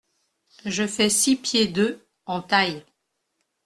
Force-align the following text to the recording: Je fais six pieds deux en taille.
Je 0.65 0.87
fais 0.87 1.09
six 1.11 1.35
pieds 1.35 1.67
deux 1.67 2.03
en 2.25 2.41
taille. 2.41 2.83